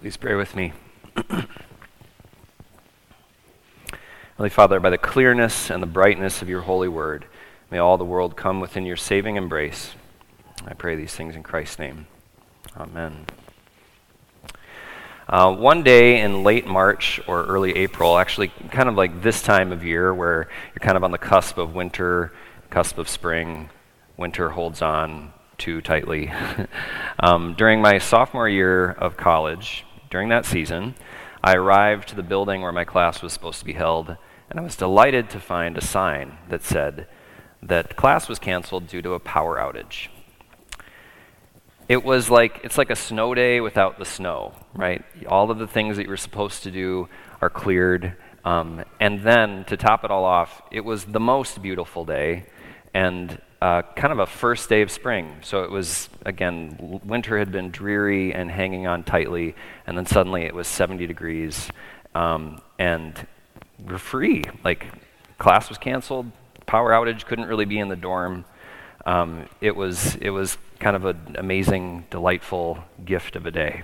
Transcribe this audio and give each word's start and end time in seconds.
Please 0.00 0.16
pray 0.16 0.34
with 0.34 0.56
me. 0.56 0.72
Holy 4.38 4.48
Father, 4.48 4.80
by 4.80 4.88
the 4.88 4.96
clearness 4.96 5.68
and 5.68 5.82
the 5.82 5.86
brightness 5.86 6.40
of 6.40 6.48
your 6.48 6.62
holy 6.62 6.88
word, 6.88 7.26
may 7.70 7.76
all 7.76 7.98
the 7.98 8.04
world 8.04 8.34
come 8.34 8.60
within 8.60 8.86
your 8.86 8.96
saving 8.96 9.36
embrace. 9.36 9.90
I 10.66 10.72
pray 10.72 10.96
these 10.96 11.14
things 11.14 11.36
in 11.36 11.42
Christ's 11.42 11.78
name. 11.80 12.06
Amen. 12.78 13.26
Uh, 15.28 15.54
one 15.54 15.82
day 15.82 16.22
in 16.22 16.44
late 16.44 16.66
March 16.66 17.20
or 17.26 17.44
early 17.44 17.76
April, 17.76 18.16
actually, 18.16 18.48
kind 18.70 18.88
of 18.88 18.94
like 18.94 19.20
this 19.20 19.42
time 19.42 19.70
of 19.70 19.84
year 19.84 20.14
where 20.14 20.48
you're 20.68 20.80
kind 20.80 20.96
of 20.96 21.04
on 21.04 21.10
the 21.10 21.18
cusp 21.18 21.58
of 21.58 21.74
winter, 21.74 22.32
cusp 22.70 22.96
of 22.96 23.06
spring, 23.06 23.68
winter 24.16 24.48
holds 24.48 24.80
on 24.80 25.34
too 25.58 25.82
tightly. 25.82 26.32
um, 27.20 27.52
during 27.52 27.82
my 27.82 27.98
sophomore 27.98 28.48
year 28.48 28.92
of 28.92 29.18
college, 29.18 29.84
during 30.10 30.28
that 30.28 30.44
season, 30.44 30.96
I 31.42 31.54
arrived 31.54 32.08
to 32.08 32.16
the 32.16 32.22
building 32.22 32.60
where 32.60 32.72
my 32.72 32.84
class 32.84 33.22
was 33.22 33.32
supposed 33.32 33.60
to 33.60 33.64
be 33.64 33.72
held, 33.72 34.16
and 34.50 34.58
I 34.58 34.62
was 34.62 34.76
delighted 34.76 35.30
to 35.30 35.40
find 35.40 35.78
a 35.78 35.80
sign 35.80 36.36
that 36.48 36.62
said 36.62 37.06
that 37.62 37.96
class 37.96 38.28
was 38.28 38.38
canceled 38.38 38.88
due 38.88 39.02
to 39.02 39.12
a 39.12 39.20
power 39.20 39.56
outage. 39.56 40.08
It 41.88 42.04
was 42.04 42.28
like 42.28 42.60
it's 42.62 42.78
like 42.78 42.90
a 42.90 42.96
snow 42.96 43.34
day 43.34 43.60
without 43.60 43.98
the 43.98 44.04
snow, 44.04 44.54
right? 44.74 45.04
All 45.26 45.50
of 45.50 45.58
the 45.58 45.66
things 45.66 45.96
that 45.96 46.04
you 46.04 46.10
were 46.10 46.16
supposed 46.16 46.62
to 46.64 46.70
do 46.70 47.08
are 47.40 47.50
cleared, 47.50 48.16
um, 48.44 48.84
and 48.98 49.22
then 49.22 49.64
to 49.64 49.76
top 49.76 50.04
it 50.04 50.10
all 50.10 50.24
off, 50.24 50.62
it 50.70 50.84
was 50.84 51.04
the 51.04 51.20
most 51.20 51.62
beautiful 51.62 52.04
day, 52.04 52.46
and 52.92 53.40
uh, 53.60 53.82
kind 53.94 54.12
of 54.12 54.18
a 54.18 54.26
first 54.26 54.68
day 54.68 54.82
of 54.82 54.90
spring. 54.90 55.36
So 55.42 55.62
it 55.64 55.70
was, 55.70 56.08
again, 56.24 57.00
winter 57.04 57.38
had 57.38 57.52
been 57.52 57.70
dreary 57.70 58.32
and 58.32 58.50
hanging 58.50 58.86
on 58.86 59.04
tightly, 59.04 59.54
and 59.86 59.96
then 59.96 60.06
suddenly 60.06 60.42
it 60.42 60.54
was 60.54 60.66
70 60.66 61.06
degrees, 61.06 61.70
um, 62.14 62.62
and 62.78 63.26
we're 63.86 63.98
free. 63.98 64.44
Like, 64.64 64.86
class 65.38 65.68
was 65.68 65.76
canceled, 65.76 66.30
power 66.64 66.90
outage, 66.90 67.26
couldn't 67.26 67.46
really 67.46 67.66
be 67.66 67.78
in 67.78 67.88
the 67.88 67.96
dorm. 67.96 68.44
Um, 69.04 69.46
it, 69.60 69.76
was, 69.76 70.16
it 70.16 70.30
was 70.30 70.56
kind 70.78 70.96
of 70.96 71.04
an 71.04 71.36
amazing, 71.38 72.06
delightful 72.10 72.82
gift 73.04 73.36
of 73.36 73.44
a 73.44 73.50
day. 73.50 73.82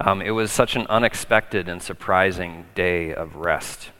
Um, 0.00 0.20
it 0.20 0.30
was 0.30 0.50
such 0.50 0.74
an 0.76 0.86
unexpected 0.88 1.68
and 1.68 1.82
surprising 1.82 2.66
day 2.74 3.14
of 3.14 3.36
rest. 3.36 3.90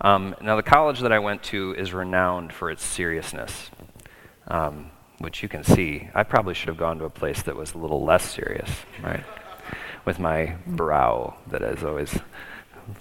Um, 0.00 0.34
now, 0.40 0.56
the 0.56 0.62
college 0.62 1.00
that 1.00 1.12
I 1.12 1.18
went 1.18 1.42
to 1.44 1.74
is 1.76 1.92
renowned 1.92 2.52
for 2.52 2.70
its 2.70 2.84
seriousness 2.84 3.70
um, 4.48 4.90
which 5.18 5.42
you 5.42 5.48
can 5.48 5.64
see. 5.64 6.08
I 6.14 6.22
probably 6.22 6.54
should 6.54 6.68
have 6.68 6.76
gone 6.76 6.98
to 6.98 7.04
a 7.04 7.10
place 7.10 7.42
that 7.42 7.56
was 7.56 7.74
a 7.74 7.78
little 7.78 8.04
less 8.04 8.28
serious, 8.28 8.70
right? 9.02 9.24
With 10.04 10.18
my 10.18 10.56
brow 10.66 11.36
that 11.48 11.62
is 11.62 11.84
always 11.84 12.18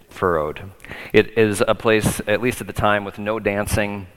furrowed. 0.09 0.71
It 1.13 1.37
is 1.37 1.63
a 1.67 1.75
place, 1.75 2.21
at 2.27 2.41
least 2.41 2.61
at 2.61 2.67
the 2.67 2.73
time, 2.73 3.05
with 3.05 3.19
no 3.19 3.39
dancing. 3.39 4.07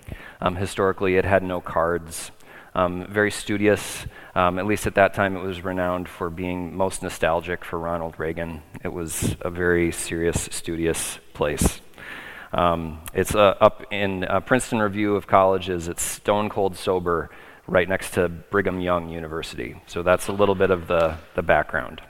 Um, 0.40 0.56
historically, 0.56 1.16
it 1.16 1.24
had 1.24 1.42
no 1.42 1.60
cards. 1.60 2.30
Um, 2.74 3.06
very 3.10 3.30
studious. 3.30 4.06
Um, 4.34 4.58
at 4.58 4.66
least 4.66 4.86
at 4.86 4.94
that 4.94 5.14
time, 5.14 5.36
it 5.36 5.42
was 5.42 5.62
renowned 5.62 6.08
for 6.08 6.30
being 6.30 6.76
most 6.76 7.02
nostalgic 7.02 7.64
for 7.64 7.78
Ronald 7.78 8.14
Reagan. 8.18 8.62
It 8.82 8.92
was 8.92 9.36
a 9.40 9.50
very 9.50 9.92
serious, 9.92 10.48
studious 10.52 11.18
place. 11.34 11.80
Um, 12.52 13.00
it's 13.14 13.34
uh, 13.34 13.54
up 13.60 13.84
in 13.92 14.24
uh, 14.24 14.40
Princeton 14.40 14.80
Review 14.80 15.14
of 15.14 15.26
Colleges. 15.26 15.88
It's 15.88 16.02
stone 16.02 16.48
cold 16.48 16.76
sober 16.76 17.30
right 17.66 17.88
next 17.88 18.12
to 18.14 18.28
Brigham 18.28 18.80
Young 18.80 19.08
University. 19.08 19.80
So 19.86 20.02
that's 20.02 20.28
a 20.28 20.32
little 20.32 20.56
bit 20.56 20.70
of 20.70 20.88
the, 20.88 21.16
the 21.36 21.42
background. 21.42 22.02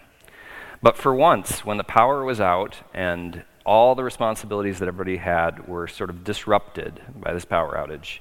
But 0.82 0.96
for 0.96 1.14
once, 1.14 1.64
when 1.64 1.76
the 1.76 1.84
power 1.84 2.24
was 2.24 2.40
out 2.40 2.76
and 2.94 3.44
all 3.66 3.94
the 3.94 4.02
responsibilities 4.02 4.78
that 4.78 4.88
everybody 4.88 5.18
had 5.18 5.68
were 5.68 5.86
sort 5.86 6.08
of 6.08 6.24
disrupted 6.24 7.00
by 7.14 7.34
this 7.34 7.44
power 7.44 7.74
outage, 7.76 8.20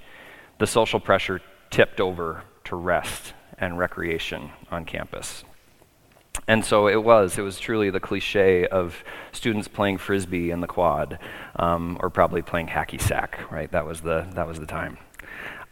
the 0.58 0.68
social 0.68 1.00
pressure 1.00 1.42
tipped 1.70 2.02
over 2.02 2.44
to 2.66 2.76
rest 2.76 3.34
and 3.58 3.78
recreation 3.78 4.52
on 4.70 4.84
campus. 4.84 5.46
And 6.50 6.66
so 6.66 6.88
it 6.88 7.04
was. 7.04 7.38
It 7.38 7.44
was 7.44 7.60
truly 7.60 7.92
the 7.92 8.00
cliche 8.00 8.66
of 8.66 9.04
students 9.32 9.68
playing 9.68 10.00
frisbee 10.00 10.50
in 10.50 10.62
the 10.62 10.68
quad, 10.68 11.20
um, 11.58 12.00
or 12.02 12.10
probably 12.10 12.42
playing 12.42 12.70
hacky 12.70 13.00
sack. 13.00 13.40
Right? 13.52 13.72
That 13.72 13.86
was 13.86 14.02
the 14.02 14.28
that 14.34 14.48
was 14.48 14.60
the 14.60 14.66
time. 14.66 14.98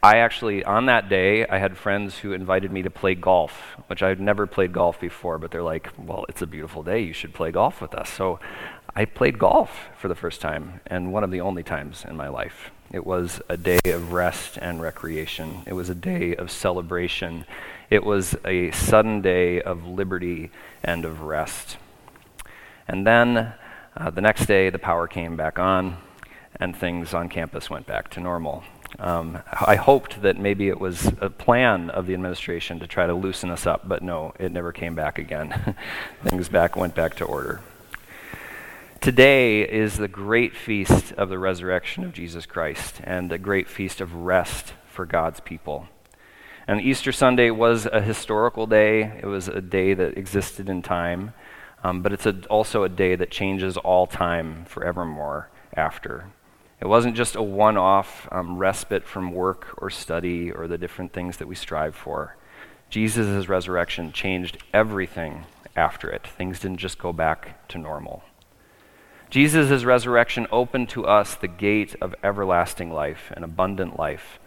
I 0.03 0.17
actually, 0.17 0.63
on 0.63 0.85
that 0.85 1.09
day, 1.09 1.47
I 1.47 1.57
had 1.57 1.75
friends 1.75 2.19
who 2.19 2.31
invited 2.31 2.71
me 2.71 2.83
to 2.83 2.91
play 2.91 3.15
golf, 3.15 3.75
which 3.87 4.03
I 4.03 4.09
had 4.09 4.19
never 4.19 4.45
played 4.45 4.71
golf 4.71 4.99
before. 4.99 5.39
But 5.39 5.49
they're 5.49 5.63
like, 5.63 5.89
"Well, 5.97 6.25
it's 6.29 6.43
a 6.43 6.47
beautiful 6.47 6.83
day. 6.83 6.99
You 6.99 7.13
should 7.13 7.33
play 7.33 7.49
golf 7.51 7.81
with 7.81 7.95
us." 7.95 8.11
So 8.11 8.39
I 8.95 9.05
played 9.05 9.39
golf 9.39 9.89
for 9.97 10.07
the 10.07 10.15
first 10.15 10.41
time, 10.41 10.81
and 10.85 11.11
one 11.11 11.23
of 11.23 11.31
the 11.31 11.41
only 11.41 11.63
times 11.63 12.05
in 12.07 12.15
my 12.15 12.27
life. 12.27 12.69
It 12.91 13.05
was 13.05 13.41
a 13.49 13.57
day 13.57 13.79
of 13.85 14.13
rest 14.13 14.57
and 14.61 14.81
recreation. 14.81 15.63
It 15.65 15.73
was 15.73 15.89
a 15.89 15.95
day 15.95 16.35
of 16.35 16.51
celebration 16.51 17.45
it 17.89 18.03
was 18.03 18.35
a 18.43 18.71
sudden 18.71 19.21
day 19.21 19.61
of 19.61 19.85
liberty 19.85 20.51
and 20.83 21.05
of 21.05 21.21
rest. 21.21 21.77
And 22.87 23.07
then 23.07 23.53
uh, 23.95 24.09
the 24.09 24.21
next 24.21 24.45
day, 24.45 24.69
the 24.69 24.79
power 24.79 25.07
came 25.07 25.37
back 25.37 25.57
on, 25.57 25.97
and 26.57 26.75
things 26.75 27.13
on 27.13 27.29
campus 27.29 27.69
went 27.69 27.87
back 27.87 28.09
to 28.11 28.19
normal. 28.19 28.63
Um, 28.99 29.39
I 29.53 29.75
hoped 29.75 30.21
that 30.21 30.37
maybe 30.37 30.67
it 30.69 30.79
was 30.79 31.11
a 31.21 31.29
plan 31.29 31.89
of 31.89 32.07
the 32.07 32.13
administration 32.13 32.79
to 32.79 32.87
try 32.87 33.07
to 33.07 33.13
loosen 33.13 33.49
us 33.49 33.65
up, 33.65 33.87
but 33.87 34.01
no, 34.01 34.33
it 34.39 34.51
never 34.51 34.71
came 34.71 34.95
back 34.95 35.17
again. 35.17 35.75
things 36.25 36.49
back 36.49 36.75
went 36.75 36.93
back 36.93 37.15
to 37.15 37.25
order. 37.25 37.61
Today 39.07 39.61
is 39.61 39.95
the 39.95 40.09
great 40.09 40.53
feast 40.53 41.13
of 41.13 41.29
the 41.29 41.39
resurrection 41.39 42.03
of 42.03 42.11
Jesus 42.11 42.45
Christ 42.45 42.99
and 43.05 43.31
a 43.31 43.37
great 43.37 43.69
feast 43.69 44.01
of 44.01 44.13
rest 44.13 44.73
for 44.85 45.05
God's 45.05 45.39
people. 45.39 45.87
And 46.67 46.81
Easter 46.81 47.13
Sunday 47.13 47.49
was 47.49 47.85
a 47.85 48.01
historical 48.01 48.67
day, 48.67 49.17
it 49.21 49.25
was 49.25 49.47
a 49.47 49.61
day 49.61 49.93
that 49.93 50.17
existed 50.17 50.67
in 50.67 50.81
time, 50.81 51.33
um, 51.85 52.01
but 52.01 52.11
it's 52.11 52.25
a, 52.25 52.41
also 52.49 52.83
a 52.83 52.89
day 52.89 53.15
that 53.15 53.31
changes 53.31 53.77
all 53.77 54.07
time 54.07 54.65
forevermore 54.65 55.49
after. 55.73 56.29
It 56.81 56.87
wasn't 56.87 57.15
just 57.15 57.37
a 57.37 57.41
one 57.41 57.77
off 57.77 58.27
um, 58.29 58.57
respite 58.57 59.05
from 59.05 59.31
work 59.31 59.73
or 59.77 59.89
study 59.89 60.51
or 60.51 60.67
the 60.67 60.77
different 60.77 61.13
things 61.13 61.37
that 61.37 61.47
we 61.47 61.55
strive 61.55 61.95
for. 61.95 62.35
Jesus' 62.89 63.47
resurrection 63.47 64.11
changed 64.11 64.57
everything 64.73 65.45
after 65.77 66.09
it. 66.09 66.27
Things 66.27 66.59
didn't 66.59 66.79
just 66.79 66.97
go 66.97 67.13
back 67.13 67.65
to 67.69 67.77
normal. 67.77 68.21
Jesus' 69.29 69.83
resurrection 69.83 70.47
opened 70.51 70.87
to 70.89 71.05
us 71.05 71.35
the 71.35 71.49
gate 71.49 71.95
of 71.99 72.15
everlasting 72.23 72.91
life 72.91 73.31
and 73.35 73.43
abundant 73.43 73.99
life. 73.99 74.39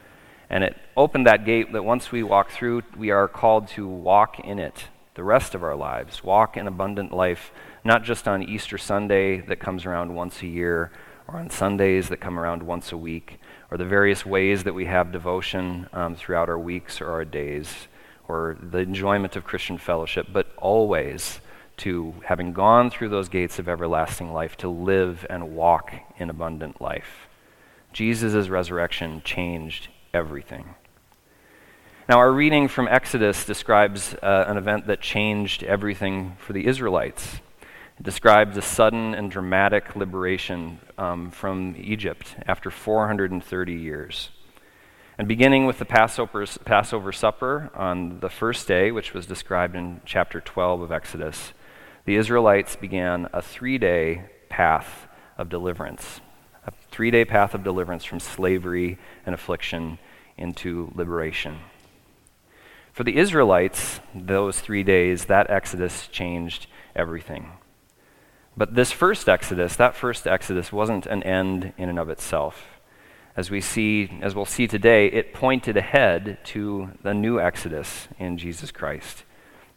And 0.49 0.65
it 0.65 0.77
opened 0.97 1.27
that 1.27 1.45
gate 1.45 1.73
that 1.73 1.85
once 1.85 2.11
we 2.11 2.23
walk 2.23 2.51
through, 2.51 2.83
we 2.97 3.11
are 3.11 3.29
called 3.29 3.69
to 3.69 3.87
walk 3.87 4.41
in 4.41 4.59
it 4.59 4.89
the 5.15 5.23
rest 5.23 5.55
of 5.55 5.63
our 5.63 5.77
lives, 5.77 6.25
walk 6.25 6.57
in 6.57 6.67
abundant 6.67 7.13
life, 7.13 7.53
not 7.85 8.03
just 8.03 8.27
on 8.27 8.43
Easter 8.43 8.79
Sunday 8.79 9.41
that 9.43 9.61
comes 9.61 9.85
around 9.85 10.15
once 10.15 10.41
a 10.41 10.47
year, 10.47 10.91
or 11.29 11.39
on 11.39 11.51
Sundays 11.51 12.09
that 12.09 12.17
come 12.17 12.39
around 12.39 12.63
once 12.63 12.91
a 12.91 12.97
week, 12.97 13.39
or 13.71 13.77
the 13.77 13.85
various 13.85 14.25
ways 14.25 14.65
that 14.65 14.75
we 14.75 14.87
have 14.87 15.13
devotion 15.13 15.89
um, 15.93 16.17
throughout 16.17 16.49
our 16.49 16.59
weeks 16.59 17.01
or 17.01 17.11
our 17.11 17.25
days, 17.25 17.87
or 18.27 18.57
the 18.63 18.79
enjoyment 18.79 19.37
of 19.37 19.45
Christian 19.45 19.77
fellowship, 19.77 20.29
but 20.33 20.47
always 20.57 21.41
to, 21.81 22.15
having 22.25 22.53
gone 22.53 22.91
through 22.91 23.09
those 23.09 23.29
gates 23.29 23.59
of 23.59 23.69
everlasting 23.69 24.33
life, 24.33 24.57
to 24.59 24.69
live 24.69 25.27
and 25.29 25.55
walk 25.55 25.93
in 26.19 26.31
abundant 26.31 26.81
life. 26.81 27.29
Jesus' 27.93 28.49
resurrection 28.49 29.23
changed 29.25 29.89
everything. 30.15 30.75
Now, 32.09 32.19
our 32.19 32.33
reading 32.33 32.69
from 32.69 32.89
Exodus 32.89 33.45
describes 33.45 34.15
uh, 34.15 34.45
an 34.49 34.57
event 34.57 34.87
that 34.89 35.01
changed 35.01 35.63
everything 35.63 36.37
for 36.39 36.53
the 36.53 36.67
Israelites. 36.67 37.41
It 37.99 38.03
describes 38.03 38.57
a 38.57 38.63
sudden 38.63 39.15
and 39.15 39.31
dramatic 39.31 39.95
liberation 39.95 40.81
um, 40.99 41.31
from 41.31 41.77
Egypt 41.79 42.35
after 42.47 42.71
430 42.71 43.75
years. 43.75 44.31
And 45.19 45.29
beginning 45.29 45.67
with 45.67 45.79
the 45.79 45.85
Passover, 45.85 46.47
Passover 46.65 47.13
supper 47.13 47.71
on 47.75 48.21
the 48.21 48.31
first 48.31 48.67
day, 48.67 48.91
which 48.91 49.13
was 49.13 49.27
described 49.27 49.77
in 49.77 50.01
chapter 50.05 50.41
12 50.41 50.81
of 50.81 50.91
Exodus, 50.91 51.53
the 52.11 52.17
Israelites 52.17 52.75
began 52.75 53.29
a 53.33 53.41
three 53.41 53.79
day 53.79 54.25
path 54.49 55.07
of 55.39 55.49
deliverance 55.49 56.21
a 56.67 56.73
three 56.91 57.13
day 57.13 57.25
path 57.25 57.55
of 57.55 57.63
deliverance 57.63 58.05
from 58.05 58.19
slavery 58.19 58.99
and 59.25 59.33
affliction 59.33 59.97
into 60.37 60.91
liberation. 60.97 61.61
For 62.93 63.05
the 63.05 63.17
Israelites, 63.17 64.01
those 64.13 64.59
three 64.59 64.83
days, 64.83 65.27
that 65.27 65.51
Exodus 65.51 66.09
changed 66.09 66.67
everything. 66.97 67.53
But 68.57 68.75
this 68.75 68.91
first 68.91 69.29
Exodus, 69.29 69.77
that 69.77 69.95
first 69.95 70.27
Exodus, 70.27 70.73
wasn't 70.73 71.07
an 71.07 71.23
end 71.23 71.73
in 71.79 71.89
and 71.89 71.99
of 72.01 72.11
itself. 72.11 72.81
As 73.37 73.53
we 73.53 73.61
see, 73.61 74.19
as 74.21 74.35
we'll 74.35 74.47
see 74.47 74.67
today, 74.67 75.07
it 75.07 75.33
pointed 75.33 75.77
ahead 75.77 76.39
to 76.47 76.91
the 77.05 77.15
new 77.15 77.39
Exodus 77.39 78.09
in 78.19 78.37
Jesus 78.37 78.73
Christ, 78.73 79.23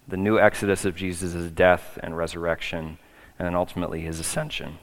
the 0.07 0.17
new 0.17 0.39
Exodus 0.39 0.85
of 0.85 0.95
Jesus' 0.95 1.51
death 1.51 1.97
and 2.01 2.17
resurrection 2.17 2.97
and 3.39 3.47
then 3.47 3.55
ultimately 3.55 4.01
his 4.01 4.19
ascension. 4.19 4.77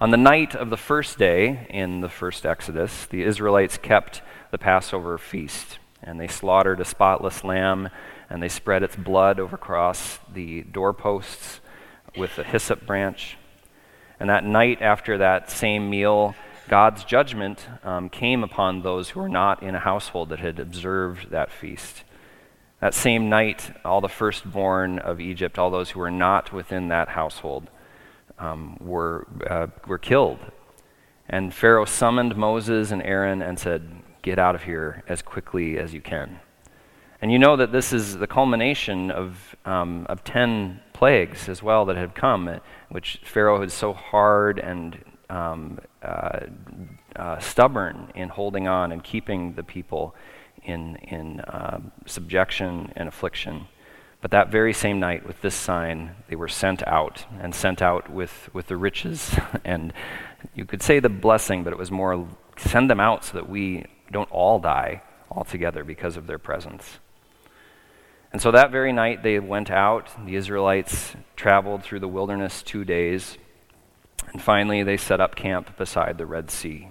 On 0.00 0.10
the 0.10 0.16
night 0.16 0.54
of 0.54 0.70
the 0.70 0.76
first 0.76 1.18
day 1.18 1.66
in 1.70 2.00
the 2.00 2.08
first 2.08 2.46
Exodus, 2.46 3.06
the 3.06 3.22
Israelites 3.22 3.78
kept 3.78 4.22
the 4.50 4.58
Passover 4.58 5.18
feast, 5.18 5.78
and 6.02 6.20
they 6.20 6.28
slaughtered 6.28 6.80
a 6.80 6.84
spotless 6.84 7.44
lamb, 7.44 7.88
and 8.30 8.42
they 8.42 8.48
spread 8.48 8.82
its 8.82 8.96
blood 8.96 9.38
over 9.38 9.56
across 9.56 10.18
the 10.32 10.62
doorposts 10.62 11.60
with 12.16 12.38
a 12.38 12.44
hyssop 12.44 12.86
branch. 12.86 13.36
And 14.18 14.30
that 14.30 14.44
night 14.44 14.80
after 14.80 15.18
that 15.18 15.50
same 15.50 15.90
meal, 15.90 16.34
God's 16.68 17.04
judgment 17.04 17.66
um, 17.82 18.08
came 18.08 18.44
upon 18.44 18.82
those 18.82 19.10
who 19.10 19.20
were 19.20 19.28
not 19.28 19.62
in 19.62 19.74
a 19.74 19.80
household 19.80 20.28
that 20.28 20.38
had 20.38 20.58
observed 20.58 21.30
that 21.30 21.50
feast. 21.50 22.04
That 22.82 22.94
same 22.94 23.28
night, 23.28 23.70
all 23.84 24.00
the 24.00 24.08
firstborn 24.08 24.98
of 24.98 25.20
Egypt, 25.20 25.56
all 25.56 25.70
those 25.70 25.90
who 25.90 26.00
were 26.00 26.10
not 26.10 26.52
within 26.52 26.88
that 26.88 27.10
household, 27.10 27.70
um, 28.40 28.76
were, 28.80 29.28
uh, 29.48 29.68
were 29.86 29.98
killed. 29.98 30.40
And 31.28 31.54
Pharaoh 31.54 31.84
summoned 31.84 32.34
Moses 32.34 32.90
and 32.90 33.00
Aaron 33.04 33.40
and 33.40 33.56
said, 33.56 33.88
Get 34.22 34.36
out 34.36 34.56
of 34.56 34.64
here 34.64 35.04
as 35.06 35.22
quickly 35.22 35.78
as 35.78 35.94
you 35.94 36.00
can. 36.00 36.40
And 37.20 37.30
you 37.30 37.38
know 37.38 37.54
that 37.54 37.70
this 37.70 37.92
is 37.92 38.18
the 38.18 38.26
culmination 38.26 39.12
of, 39.12 39.54
um, 39.64 40.04
of 40.08 40.24
10 40.24 40.80
plagues 40.92 41.48
as 41.48 41.62
well 41.62 41.84
that 41.84 41.96
had 41.96 42.16
come, 42.16 42.58
which 42.88 43.20
Pharaoh 43.24 43.60
had 43.60 43.70
so 43.70 43.92
hard 43.92 44.58
and 44.58 44.98
um, 45.30 45.78
uh, 46.02 46.40
uh, 47.14 47.38
stubborn 47.38 48.10
in 48.16 48.28
holding 48.28 48.66
on 48.66 48.90
and 48.90 49.04
keeping 49.04 49.54
the 49.54 49.62
people 49.62 50.16
in, 50.64 50.96
in 50.96 51.40
uh, 51.40 51.80
subjection 52.06 52.92
and 52.96 53.08
affliction. 53.08 53.66
But 54.20 54.30
that 54.30 54.50
very 54.50 54.72
same 54.72 55.00
night, 55.00 55.26
with 55.26 55.40
this 55.42 55.54
sign, 55.54 56.14
they 56.28 56.36
were 56.36 56.48
sent 56.48 56.86
out, 56.86 57.26
and 57.40 57.52
sent 57.54 57.82
out 57.82 58.08
with, 58.08 58.48
with 58.52 58.68
the 58.68 58.76
riches. 58.76 59.36
and 59.64 59.92
you 60.54 60.64
could 60.64 60.82
say 60.82 61.00
the 61.00 61.08
blessing, 61.08 61.64
but 61.64 61.72
it 61.72 61.78
was 61.78 61.90
more 61.90 62.28
send 62.56 62.88
them 62.88 63.00
out 63.00 63.24
so 63.24 63.32
that 63.34 63.48
we 63.48 63.84
don't 64.10 64.30
all 64.30 64.58
die 64.60 65.02
altogether 65.30 65.82
because 65.82 66.16
of 66.16 66.26
their 66.26 66.38
presence. 66.38 66.98
And 68.32 68.40
so 68.40 68.50
that 68.50 68.70
very 68.70 68.92
night 68.92 69.22
they 69.22 69.38
went 69.38 69.70
out. 69.70 70.08
The 70.24 70.36
Israelites 70.36 71.14
traveled 71.36 71.82
through 71.82 72.00
the 72.00 72.08
wilderness 72.08 72.62
two 72.62 72.84
days. 72.84 73.36
And 74.32 74.40
finally 74.40 74.82
they 74.82 74.96
set 74.96 75.20
up 75.20 75.34
camp 75.34 75.76
beside 75.76 76.16
the 76.16 76.26
Red 76.26 76.50
Sea. 76.50 76.88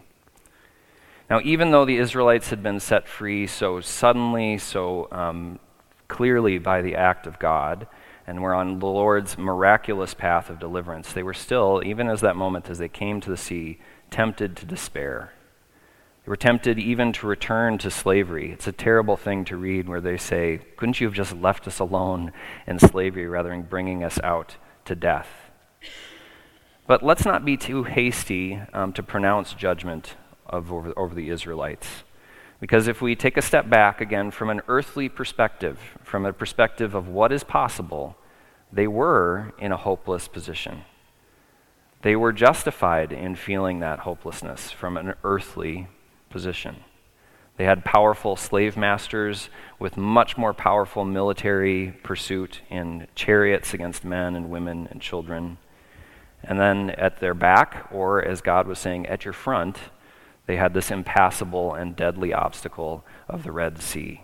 Now, 1.31 1.39
even 1.45 1.72
though 1.72 1.86
the 1.86 1.95
Israelites 1.95 2.50
had 2.50 2.62
been 2.62 2.81
set 2.81 3.07
free 3.07 3.48
so 3.48 3.80
suddenly, 3.80 4.57
so 4.57 5.07
um, 5.13 5.60
clearly 6.10 6.57
by 6.57 6.81
the 6.81 6.98
act 6.98 7.25
of 7.25 7.39
God, 7.39 7.88
and 8.28 8.42
were 8.42 8.54
on 8.54 8.80
the 8.80 8.86
Lord's 8.86 9.38
miraculous 9.38 10.13
path 10.13 10.50
of 10.50 10.60
deliverance, 10.60 11.13
they 11.13 11.24
were 11.24 11.33
still, 11.33 11.81
even 11.86 12.10
as 12.10 12.19
that 12.19 12.36
moment 12.36 12.69
as 12.69 12.80
they 12.80 12.89
came 12.89 13.22
to 13.22 13.30
the 13.30 13.38
sea, 13.38 13.80
tempted 14.10 14.57
to 14.57 14.66
despair. 14.66 15.31
They 16.25 16.31
were 16.31 16.36
tempted 16.36 16.78
even 16.78 17.13
to 17.13 17.28
return 17.28 17.78
to 17.78 17.89
slavery. 17.89 18.51
It's 18.51 18.68
a 18.68 18.74
terrible 18.74 19.16
thing 19.16 19.45
to 19.45 19.56
read 19.56 19.88
where 19.88 20.01
they 20.01 20.18
say, 20.18 20.60
Couldn't 20.75 21.00
you 21.00 21.07
have 21.07 21.16
just 21.16 21.33
left 21.33 21.66
us 21.66 21.80
alone 21.80 22.33
in 22.68 22.78
slavery 22.78 23.25
rather 23.25 23.51
than 23.51 23.62
bringing 23.62 24.04
us 24.04 24.19
out 24.22 24.57
to 24.83 24.95
death? 24.95 25.30
But 26.88 27.04
let's 27.04 27.24
not 27.24 27.45
be 27.45 27.56
too 27.56 27.86
hasty 27.86 28.60
um, 28.74 28.92
to 28.92 29.01
pronounce 29.01 29.54
judgment 29.54 30.18
of 30.51 30.71
over, 30.71 30.94
over 30.98 31.15
the 31.15 31.30
Israelites. 31.30 32.03
Because 32.59 32.88
if 32.88 33.01
we 33.01 33.15
take 33.15 33.38
a 33.38 33.42
step 33.42 33.69
back 33.69 34.01
again 34.01 34.30
from 34.30 34.50
an 34.50 34.62
earthly 34.68 35.09
perspective, 35.09 35.80
from 36.03 36.25
a 36.25 36.33
perspective 36.33 36.94
of 36.94 37.07
what 37.07 37.31
is 37.31 37.44
possible, 37.44 38.15
they 38.71 38.88
were 38.88 39.53
in 39.57 39.71
a 39.71 39.77
hopeless 39.77 40.27
position. 40.27 40.83
They 42.03 42.15
were 42.15 42.31
justified 42.31 43.12
in 43.12 43.36
feeling 43.36 43.80
that 43.80 44.00
hopelessness 44.00 44.71
from 44.71 44.98
an 44.98 45.15
earthly 45.24 45.88
position. 46.30 46.83
They 47.57 47.65
had 47.65 47.86
powerful 47.86 48.36
slave 48.36 48.77
masters 48.77 49.50
with 49.77 49.97
much 49.97 50.38
more 50.38 50.54
powerful 50.54 51.06
military 51.06 51.94
pursuit 52.04 52.62
in 52.69 53.07
chariots 53.13 53.74
against 53.74 54.06
men 54.06 54.36
and 54.36 54.50
women 54.50 54.88
and 54.89 55.01
children. 55.01 55.57
And 56.44 56.59
then 56.59 56.89
at 56.92 57.19
their 57.19 57.36
back, 57.36 57.88
or 57.92 58.24
as 58.24 58.42
God 58.42 58.68
was 58.68 58.80
saying, 58.80 59.06
at 59.06 59.25
your 59.25 59.33
front, 59.33 59.77
they 60.51 60.57
had 60.57 60.74
this 60.74 60.92
impassable 60.92 61.74
and 61.74 61.95
deadly 61.95 62.33
obstacle 62.33 63.06
of 63.30 63.44
the 63.44 63.53
Red 63.53 63.81
Sea. 63.81 64.19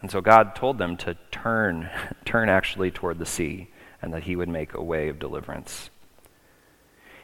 And 0.00 0.10
so 0.10 0.22
God 0.22 0.54
told 0.54 0.78
them 0.78 0.96
to 0.96 1.14
turn, 1.30 1.90
turn 2.24 2.48
actually 2.48 2.90
toward 2.90 3.18
the 3.18 3.26
sea, 3.26 3.68
and 4.00 4.14
that 4.14 4.22
He 4.22 4.34
would 4.34 4.48
make 4.48 4.72
a 4.72 4.82
way 4.82 5.10
of 5.10 5.18
deliverance. 5.18 5.90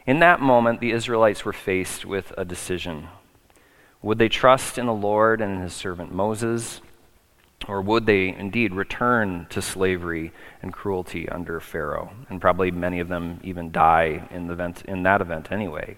In 0.05 0.19
that 0.19 0.41
moment, 0.41 0.79
the 0.79 0.91
Israelites 0.91 1.43
were 1.43 1.53
faced 1.53 2.05
with 2.05 2.31
a 2.37 2.45
decision. 2.45 3.07
Would 4.03 4.19
they 4.19 4.29
trust 4.29 4.77
in 4.77 4.85
the 4.85 4.93
Lord 4.93 5.41
and 5.41 5.55
in 5.55 5.61
His 5.63 5.73
servant 5.73 6.13
Moses? 6.13 6.81
Or 7.67 7.81
would 7.81 8.05
they 8.05 8.27
indeed 8.27 8.75
return 8.75 9.47
to 9.49 9.59
slavery 9.59 10.33
and 10.61 10.71
cruelty 10.71 11.27
under 11.27 11.59
Pharaoh? 11.59 12.11
And 12.29 12.39
probably 12.39 12.69
many 12.69 12.99
of 12.99 13.07
them 13.07 13.39
even 13.41 13.71
die 13.71 14.27
in, 14.29 14.45
the 14.45 14.53
event, 14.53 14.83
in 14.83 15.01
that 15.01 15.19
event 15.19 15.51
anyway. 15.51 15.97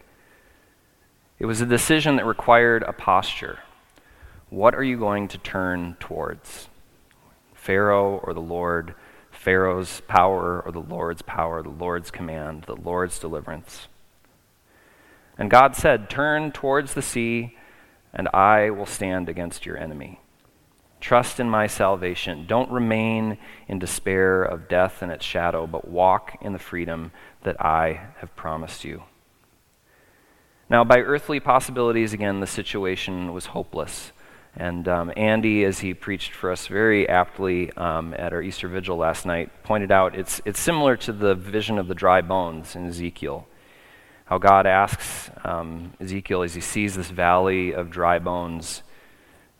It 1.41 1.47
was 1.47 1.59
a 1.59 1.65
decision 1.65 2.17
that 2.17 2.27
required 2.27 2.83
a 2.83 2.93
posture. 2.93 3.61
What 4.51 4.75
are 4.75 4.83
you 4.83 4.95
going 4.99 5.27
to 5.29 5.39
turn 5.39 5.97
towards? 5.99 6.69
Pharaoh 7.55 8.21
or 8.23 8.35
the 8.35 8.39
Lord? 8.39 8.93
Pharaoh's 9.31 10.01
power 10.01 10.61
or 10.63 10.71
the 10.71 10.77
Lord's 10.77 11.23
power, 11.23 11.63
the 11.63 11.69
Lord's 11.69 12.11
command, 12.11 12.65
the 12.67 12.75
Lord's 12.75 13.17
deliverance? 13.17 13.87
And 15.35 15.49
God 15.49 15.75
said, 15.75 16.11
Turn 16.11 16.51
towards 16.51 16.93
the 16.93 17.01
sea, 17.01 17.57
and 18.13 18.27
I 18.35 18.69
will 18.69 18.85
stand 18.85 19.27
against 19.27 19.65
your 19.65 19.79
enemy. 19.79 20.19
Trust 20.99 21.39
in 21.39 21.49
my 21.49 21.65
salvation. 21.65 22.45
Don't 22.45 22.69
remain 22.69 23.39
in 23.67 23.79
despair 23.79 24.43
of 24.43 24.67
death 24.67 25.01
and 25.01 25.11
its 25.11 25.25
shadow, 25.25 25.65
but 25.65 25.87
walk 25.87 26.37
in 26.39 26.53
the 26.53 26.59
freedom 26.59 27.11
that 27.41 27.59
I 27.59 28.09
have 28.19 28.35
promised 28.35 28.83
you. 28.83 29.01
Now, 30.71 30.85
by 30.85 30.99
earthly 30.99 31.41
possibilities, 31.41 32.13
again, 32.13 32.39
the 32.39 32.47
situation 32.47 33.33
was 33.33 33.47
hopeless. 33.47 34.13
And 34.55 34.87
um, 34.87 35.11
Andy, 35.17 35.65
as 35.65 35.79
he 35.79 35.93
preached 35.93 36.31
for 36.31 36.49
us 36.49 36.67
very 36.67 37.09
aptly 37.09 37.73
um, 37.73 38.13
at 38.13 38.31
our 38.31 38.41
Easter 38.41 38.69
Vigil 38.69 38.95
last 38.95 39.25
night, 39.25 39.51
pointed 39.63 39.91
out 39.91 40.15
it's, 40.15 40.39
it's 40.45 40.61
similar 40.61 40.95
to 40.95 41.11
the 41.11 41.35
vision 41.35 41.77
of 41.77 41.89
the 41.89 41.93
dry 41.93 42.21
bones 42.21 42.73
in 42.73 42.87
Ezekiel. 42.87 43.45
How 44.23 44.37
God 44.37 44.65
asks 44.65 45.29
um, 45.43 45.91
Ezekiel 45.99 46.41
as 46.41 46.53
he 46.53 46.61
sees 46.61 46.95
this 46.95 47.09
valley 47.09 47.73
of 47.73 47.89
dry 47.89 48.17
bones, 48.17 48.81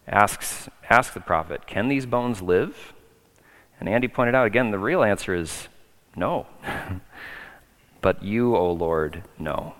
asks, 0.08 0.70
asks 0.90 1.14
the 1.14 1.20
prophet, 1.20 1.68
Can 1.68 1.90
these 1.90 2.06
bones 2.06 2.42
live? 2.42 2.94
And 3.82 3.90
Andy 3.90 4.08
pointed 4.08 4.34
out 4.34 4.48
again, 4.48 4.72
the 4.72 4.80
real 4.80 5.04
answer 5.04 5.36
is 5.36 5.68
no. 6.16 6.48
but 8.02 8.24
you, 8.24 8.56
O 8.56 8.72
Lord, 8.72 9.24
know 9.38 9.76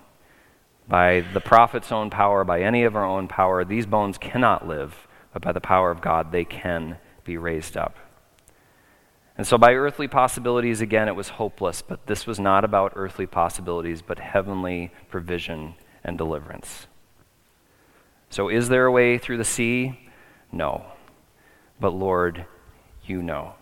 by 0.92 1.24
the 1.32 1.40
prophet's 1.40 1.90
own 1.90 2.10
power, 2.10 2.44
by 2.44 2.60
any 2.60 2.84
of 2.84 2.94
our 2.94 3.06
own 3.06 3.26
power, 3.26 3.64
these 3.64 3.86
bones 3.86 4.18
cannot 4.18 4.68
live, 4.68 5.08
but 5.32 5.40
by 5.40 5.50
the 5.50 5.58
power 5.58 5.90
of 5.90 6.02
God, 6.02 6.30
they 6.30 6.44
can 6.44 6.98
be 7.24 7.38
raised 7.38 7.78
up. 7.78 7.96
And 9.38 9.46
so, 9.46 9.56
by 9.56 9.72
earthly 9.72 10.06
possibilities, 10.06 10.82
again, 10.82 11.08
it 11.08 11.16
was 11.16 11.30
hopeless, 11.30 11.80
but 11.80 12.06
this 12.08 12.26
was 12.26 12.38
not 12.38 12.62
about 12.62 12.92
earthly 12.94 13.24
possibilities, 13.24 14.02
but 14.02 14.18
heavenly 14.18 14.92
provision 15.08 15.76
and 16.04 16.18
deliverance. 16.18 16.86
So, 18.28 18.50
is 18.50 18.68
there 18.68 18.84
a 18.84 18.92
way 18.92 19.16
through 19.16 19.38
the 19.38 19.44
sea? 19.44 19.98
No. 20.52 20.84
But, 21.80 21.94
Lord, 21.94 22.44
you 23.06 23.22
know. 23.22 23.54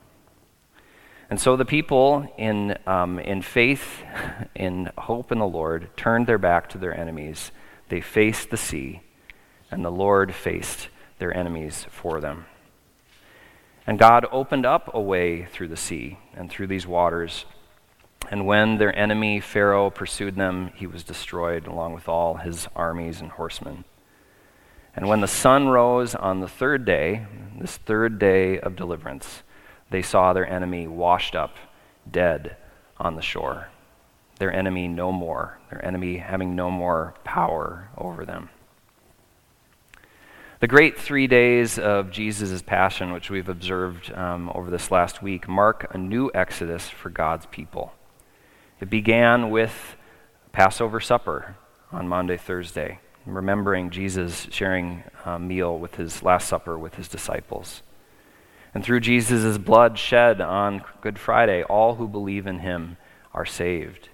And 1.30 1.40
so 1.40 1.56
the 1.56 1.64
people, 1.64 2.28
in, 2.36 2.76
um, 2.88 3.20
in 3.20 3.40
faith, 3.40 4.02
in 4.56 4.90
hope 4.98 5.30
in 5.30 5.38
the 5.38 5.46
Lord, 5.46 5.88
turned 5.96 6.26
their 6.26 6.38
back 6.38 6.68
to 6.70 6.78
their 6.78 6.94
enemies. 6.94 7.52
They 7.88 8.00
faced 8.00 8.50
the 8.50 8.56
sea, 8.56 9.00
and 9.70 9.84
the 9.84 9.92
Lord 9.92 10.34
faced 10.34 10.88
their 11.20 11.34
enemies 11.34 11.86
for 11.88 12.20
them. 12.20 12.46
And 13.86 13.98
God 13.98 14.26
opened 14.32 14.66
up 14.66 14.90
a 14.92 15.00
way 15.00 15.44
through 15.46 15.68
the 15.68 15.76
sea 15.76 16.18
and 16.34 16.50
through 16.50 16.66
these 16.66 16.86
waters. 16.86 17.44
And 18.28 18.44
when 18.44 18.78
their 18.78 18.96
enemy 18.96 19.40
Pharaoh 19.40 19.90
pursued 19.90 20.34
them, 20.36 20.72
he 20.74 20.86
was 20.86 21.04
destroyed 21.04 21.66
along 21.66 21.94
with 21.94 22.08
all 22.08 22.36
his 22.36 22.66
armies 22.74 23.20
and 23.20 23.30
horsemen. 23.30 23.84
And 24.96 25.08
when 25.08 25.20
the 25.20 25.28
sun 25.28 25.68
rose 25.68 26.14
on 26.14 26.40
the 26.40 26.48
third 26.48 26.84
day, 26.84 27.26
this 27.58 27.76
third 27.76 28.18
day 28.18 28.58
of 28.58 28.76
deliverance, 28.76 29.42
they 29.90 30.02
saw 30.02 30.32
their 30.32 30.48
enemy 30.48 30.86
washed 30.86 31.34
up, 31.34 31.56
dead 32.10 32.56
on 32.96 33.16
the 33.16 33.22
shore. 33.22 33.68
Their 34.38 34.52
enemy 34.52 34.88
no 34.88 35.12
more, 35.12 35.58
their 35.70 35.84
enemy 35.84 36.16
having 36.16 36.56
no 36.56 36.70
more 36.70 37.14
power 37.24 37.90
over 37.98 38.24
them. 38.24 38.48
The 40.60 40.66
great 40.66 40.98
three 40.98 41.26
days 41.26 41.78
of 41.78 42.10
Jesus' 42.10 42.60
passion, 42.60 43.12
which 43.12 43.30
we've 43.30 43.48
observed 43.48 44.12
um, 44.12 44.50
over 44.54 44.70
this 44.70 44.90
last 44.90 45.22
week, 45.22 45.48
mark 45.48 45.86
a 45.94 45.98
new 45.98 46.30
exodus 46.34 46.88
for 46.88 47.08
God's 47.08 47.46
people. 47.46 47.92
It 48.78 48.90
began 48.90 49.50
with 49.50 49.96
Passover 50.52 51.00
supper 51.00 51.56
on 51.92 52.08
Maundy, 52.08 52.36
Thursday, 52.36 53.00
remembering 53.24 53.90
Jesus 53.90 54.48
sharing 54.50 55.02
a 55.24 55.38
meal 55.38 55.78
with 55.78 55.94
his 55.96 56.22
Last 56.22 56.48
Supper 56.48 56.78
with 56.78 56.94
his 56.94 57.08
disciples. 57.08 57.82
And 58.74 58.84
through 58.84 59.00
Jesus' 59.00 59.58
blood 59.58 59.98
shed 59.98 60.40
on 60.40 60.84
Good 61.00 61.18
Friday, 61.18 61.62
all 61.62 61.96
who 61.96 62.06
believe 62.06 62.46
in 62.46 62.60
him 62.60 62.96
are 63.34 63.46
saved. 63.46 64.08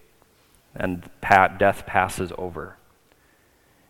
And 0.74 1.08
death 1.22 1.84
passes 1.86 2.32
over. 2.38 2.76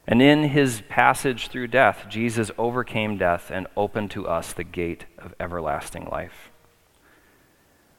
And 0.06 0.22
in 0.22 0.44
his 0.44 0.82
passage 0.88 1.48
through 1.48 1.68
death, 1.68 2.06
Jesus 2.08 2.50
overcame 2.56 3.18
death 3.18 3.50
and 3.50 3.66
opened 3.76 4.10
to 4.12 4.28
us 4.28 4.52
the 4.52 4.64
gate 4.64 5.04
of 5.18 5.34
everlasting 5.40 6.06
life. 6.06 6.50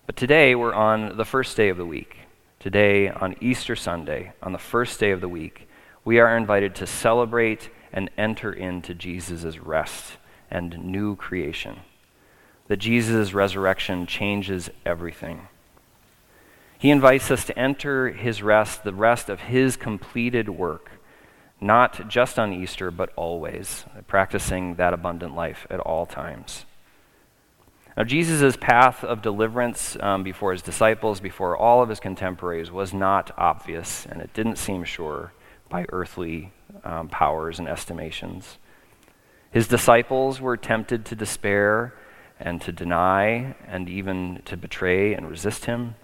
But 0.06 0.16
today 0.16 0.56
we're 0.56 0.74
on 0.74 1.18
the 1.18 1.26
first 1.26 1.58
day 1.58 1.68
of 1.68 1.78
the 1.78 1.86
week. 1.86 2.20
Today, 2.60 3.10
on 3.10 3.36
Easter 3.40 3.76
Sunday, 3.76 4.32
on 4.42 4.52
the 4.52 4.58
first 4.58 5.00
day 5.00 5.12
of 5.12 5.22
the 5.22 5.30
week, 5.30 5.68
we 6.04 6.20
are 6.20 6.36
invited 6.36 6.74
to 6.76 6.88
celebrate 6.88 7.70
and 7.94 8.10
enter 8.18 8.52
into 8.52 8.96
Jesus' 8.96 9.60
rest 9.60 10.14
and 10.50 10.78
new 10.80 11.16
creation. 11.16 11.82
That 12.68 12.78
Jesus' 12.78 13.34
resurrection 13.34 14.06
changes 14.06 14.70
everything. 14.86 15.48
He 16.80 16.92
invites 16.92 17.32
us 17.32 17.46
to 17.46 17.58
enter 17.58 18.10
his 18.10 18.44
rest, 18.44 18.84
the 18.84 18.94
rest 18.94 19.30
of 19.30 19.42
his 19.42 19.76
completed 19.76 20.50
work 20.50 20.92
not 21.60 22.08
just 22.08 22.38
on 22.38 22.54
Easter, 22.54 22.92
but 22.92 23.12
always, 23.16 23.86
practicing 24.08 24.76
that 24.76 24.94
abundant 24.94 25.36
life 25.36 25.66
at 25.70 25.80
all 25.80 26.06
times. 26.06 26.66
Now, 27.96 28.04
Jesus' 28.04 28.56
path 28.56 29.04
of 29.04 29.24
deliverance 29.24 29.98
um, 30.00 30.22
before 30.22 30.52
his 30.52 30.62
disciples, 30.62 31.20
before 31.20 31.58
all 31.58 31.82
of 31.82 31.90
his 31.90 32.00
contemporaries, 32.00 32.72
was 32.72 32.94
not 32.94 33.32
obvious, 33.38 34.06
and 34.06 34.22
it 34.22 34.34
didn't 34.34 34.58
seem 34.58 34.84
sure 34.84 35.34
by 35.68 35.86
earthly 35.90 36.54
um, 36.84 37.10
powers 37.10 37.58
and 37.58 37.68
estimations. 37.68 38.60
His 39.50 39.68
disciples 39.68 40.40
were 40.40 40.58
tempted 40.58 41.06
to 41.06 41.16
despair 41.16 41.96
and 42.40 42.62
to 42.62 42.72
deny 42.72 43.56
and 43.68 43.90
even 43.90 44.42
to 44.46 44.58
betray 44.58 45.14
and 45.14 45.30
resist 45.30 45.66
him. 45.66 45.96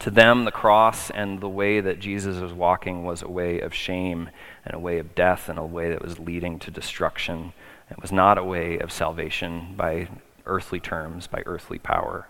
To 0.00 0.10
them, 0.10 0.44
the 0.44 0.50
cross 0.50 1.10
and 1.10 1.40
the 1.40 1.48
way 1.48 1.80
that 1.80 2.00
Jesus 2.00 2.38
was 2.38 2.52
walking 2.52 3.04
was 3.04 3.22
a 3.22 3.28
way 3.28 3.60
of 3.60 3.74
shame 3.74 4.30
and 4.64 4.74
a 4.74 4.78
way 4.78 4.98
of 4.98 5.14
death 5.14 5.48
and 5.48 5.58
a 5.58 5.64
way 5.64 5.90
that 5.90 6.02
was 6.02 6.18
leading 6.18 6.58
to 6.60 6.70
destruction. 6.70 7.52
It 7.90 8.00
was 8.00 8.12
not 8.12 8.38
a 8.38 8.44
way 8.44 8.78
of 8.78 8.92
salvation 8.92 9.74
by 9.76 10.08
earthly 10.46 10.80
terms, 10.80 11.26
by 11.26 11.42
earthly 11.46 11.78
power. 11.78 12.28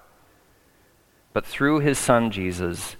But 1.32 1.46
through 1.46 1.80
his 1.80 1.98
son 1.98 2.30
Jesus, 2.30 2.96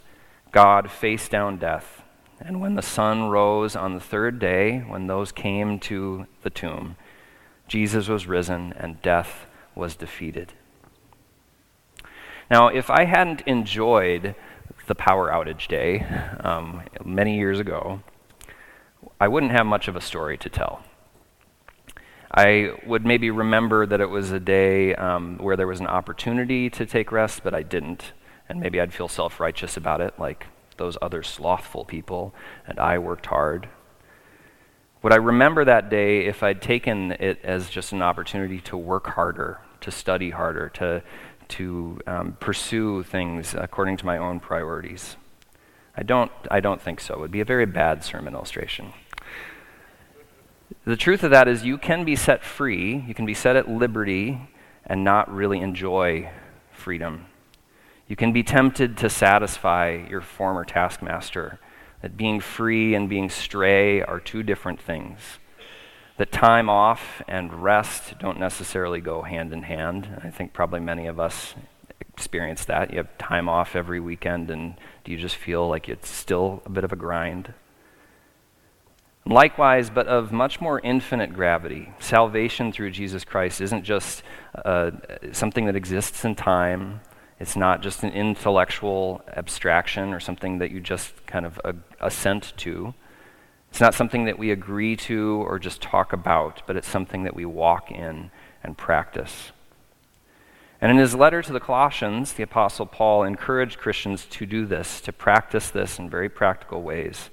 God 0.50 0.90
faced 0.90 1.30
down 1.30 1.58
death. 1.58 2.02
And 2.40 2.60
when 2.60 2.74
the 2.74 2.82
sun 2.82 3.28
rose 3.28 3.76
on 3.76 3.94
the 3.94 4.00
third 4.00 4.38
day, 4.38 4.80
when 4.80 5.06
those 5.06 5.30
came 5.30 5.78
to 5.80 6.26
the 6.42 6.50
tomb, 6.50 6.96
Jesus 7.68 8.08
was 8.08 8.26
risen 8.26 8.72
and 8.76 9.00
death 9.02 9.46
was 9.74 9.96
defeated. 9.96 10.52
Now, 12.50 12.68
if 12.68 12.90
I 12.90 13.04
hadn't 13.04 13.42
enjoyed 13.42 14.34
the 14.86 14.94
power 14.94 15.30
outage 15.30 15.66
day 15.66 16.04
um, 16.40 16.82
many 17.04 17.38
years 17.38 17.58
ago, 17.58 18.02
I 19.20 19.28
wouldn't 19.28 19.52
have 19.52 19.66
much 19.66 19.88
of 19.88 19.96
a 19.96 20.00
story 20.00 20.36
to 20.38 20.48
tell. 20.48 20.82
I 22.36 22.72
would 22.84 23.06
maybe 23.06 23.30
remember 23.30 23.86
that 23.86 24.00
it 24.00 24.10
was 24.10 24.32
a 24.32 24.40
day 24.40 24.94
um, 24.96 25.38
where 25.38 25.56
there 25.56 25.68
was 25.68 25.80
an 25.80 25.86
opportunity 25.86 26.68
to 26.70 26.84
take 26.84 27.12
rest, 27.12 27.44
but 27.44 27.54
I 27.54 27.62
didn't. 27.62 28.12
And 28.48 28.60
maybe 28.60 28.80
I'd 28.80 28.92
feel 28.92 29.08
self 29.08 29.40
righteous 29.40 29.76
about 29.76 30.00
it, 30.00 30.18
like 30.18 30.46
those 30.76 30.98
other 31.00 31.22
slothful 31.22 31.84
people, 31.84 32.34
and 32.66 32.78
I 32.78 32.98
worked 32.98 33.26
hard. 33.26 33.68
Would 35.02 35.12
I 35.12 35.16
remember 35.16 35.64
that 35.64 35.90
day 35.90 36.26
if 36.26 36.42
I'd 36.42 36.60
taken 36.60 37.12
it 37.12 37.38
as 37.44 37.70
just 37.70 37.92
an 37.92 38.02
opportunity 38.02 38.60
to 38.62 38.76
work 38.76 39.06
harder, 39.06 39.60
to 39.84 39.90
study 39.90 40.30
harder, 40.30 40.68
to 40.70 41.02
to 41.48 42.00
um, 42.06 42.36
pursue 42.40 43.02
things 43.02 43.54
according 43.54 43.96
to 43.98 44.06
my 44.06 44.18
own 44.18 44.40
priorities? 44.40 45.16
I 45.96 46.02
don't, 46.02 46.32
I 46.50 46.60
don't 46.60 46.80
think 46.80 47.00
so. 47.00 47.14
It 47.14 47.20
would 47.20 47.30
be 47.30 47.40
a 47.40 47.44
very 47.44 47.66
bad 47.66 48.02
sermon 48.02 48.34
illustration. 48.34 48.92
The 50.84 50.96
truth 50.96 51.22
of 51.22 51.30
that 51.30 51.46
is, 51.46 51.64
you 51.64 51.78
can 51.78 52.04
be 52.04 52.16
set 52.16 52.42
free, 52.42 53.04
you 53.06 53.14
can 53.14 53.26
be 53.26 53.34
set 53.34 53.56
at 53.56 53.68
liberty, 53.68 54.40
and 54.84 55.04
not 55.04 55.32
really 55.32 55.60
enjoy 55.60 56.30
freedom. 56.72 57.26
You 58.08 58.16
can 58.16 58.32
be 58.32 58.42
tempted 58.42 58.96
to 58.98 59.08
satisfy 59.08 60.04
your 60.10 60.20
former 60.20 60.64
taskmaster, 60.64 61.58
that 62.02 62.16
being 62.16 62.40
free 62.40 62.94
and 62.94 63.08
being 63.08 63.30
stray 63.30 64.02
are 64.02 64.20
two 64.20 64.42
different 64.42 64.80
things 64.80 65.38
that 66.16 66.30
time 66.30 66.68
off 66.68 67.22
and 67.26 67.62
rest 67.62 68.14
don't 68.18 68.38
necessarily 68.38 69.00
go 69.00 69.22
hand 69.22 69.52
in 69.52 69.62
hand. 69.62 70.20
I 70.22 70.30
think 70.30 70.52
probably 70.52 70.80
many 70.80 71.06
of 71.06 71.18
us 71.18 71.54
experience 72.00 72.64
that. 72.66 72.90
You 72.90 72.98
have 72.98 73.18
time 73.18 73.48
off 73.48 73.74
every 73.74 73.98
weekend, 73.98 74.50
and 74.50 74.76
do 75.02 75.10
you 75.10 75.18
just 75.18 75.36
feel 75.36 75.68
like 75.68 75.88
it's 75.88 76.08
still 76.08 76.62
a 76.64 76.70
bit 76.70 76.84
of 76.84 76.92
a 76.92 76.96
grind? 76.96 77.52
Likewise, 79.26 79.90
but 79.90 80.06
of 80.06 80.32
much 80.32 80.60
more 80.60 80.80
infinite 80.80 81.32
gravity, 81.32 81.92
salvation 81.98 82.70
through 82.70 82.90
Jesus 82.90 83.24
Christ 83.24 83.60
isn't 83.60 83.82
just 83.82 84.22
uh, 84.64 84.90
something 85.32 85.64
that 85.64 85.74
exists 85.74 86.24
in 86.24 86.34
time. 86.34 87.00
It's 87.40 87.56
not 87.56 87.82
just 87.82 88.02
an 88.04 88.10
intellectual 88.10 89.22
abstraction 89.34 90.12
or 90.12 90.20
something 90.20 90.58
that 90.58 90.70
you 90.70 90.80
just 90.80 91.26
kind 91.26 91.46
of 91.46 91.58
uh, 91.64 91.72
assent 92.00 92.52
to. 92.58 92.94
It's 93.74 93.80
not 93.80 93.94
something 93.94 94.26
that 94.26 94.38
we 94.38 94.52
agree 94.52 94.94
to 94.98 95.44
or 95.48 95.58
just 95.58 95.82
talk 95.82 96.12
about, 96.12 96.62
but 96.64 96.76
it's 96.76 96.86
something 96.86 97.24
that 97.24 97.34
we 97.34 97.44
walk 97.44 97.90
in 97.90 98.30
and 98.62 98.78
practice. 98.78 99.50
And 100.80 100.92
in 100.92 100.98
his 100.98 101.16
letter 101.16 101.42
to 101.42 101.52
the 101.52 101.58
Colossians, 101.58 102.34
the 102.34 102.44
Apostle 102.44 102.86
Paul 102.86 103.24
encouraged 103.24 103.80
Christians 103.80 104.26
to 104.26 104.46
do 104.46 104.64
this, 104.64 105.00
to 105.00 105.12
practice 105.12 105.70
this 105.70 105.98
in 105.98 106.08
very 106.08 106.28
practical 106.28 106.82
ways. 106.82 107.30